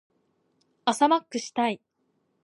[0.83, 1.79] 朝マックしたい。